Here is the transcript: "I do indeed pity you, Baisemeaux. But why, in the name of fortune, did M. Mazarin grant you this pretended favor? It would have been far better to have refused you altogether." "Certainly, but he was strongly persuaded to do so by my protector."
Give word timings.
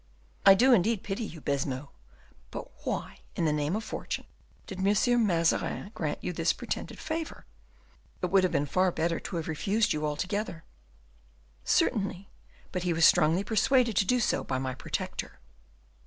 "I 0.47 0.55
do 0.55 0.73
indeed 0.73 1.03
pity 1.03 1.23
you, 1.25 1.41
Baisemeaux. 1.41 1.91
But 2.49 2.85
why, 2.87 3.19
in 3.35 3.45
the 3.45 3.53
name 3.53 3.75
of 3.75 3.83
fortune, 3.83 4.25
did 4.65 4.79
M. 4.79 5.27
Mazarin 5.27 5.91
grant 5.93 6.17
you 6.23 6.33
this 6.33 6.53
pretended 6.53 6.97
favor? 6.97 7.45
It 8.23 8.31
would 8.31 8.41
have 8.41 8.51
been 8.51 8.65
far 8.65 8.91
better 8.91 9.19
to 9.19 9.35
have 9.35 9.47
refused 9.47 9.93
you 9.93 10.07
altogether." 10.07 10.63
"Certainly, 11.63 12.31
but 12.71 12.81
he 12.81 12.93
was 12.93 13.05
strongly 13.05 13.43
persuaded 13.43 13.95
to 13.97 14.05
do 14.05 14.19
so 14.19 14.43
by 14.43 14.57
my 14.57 14.73
protector." 14.73 15.39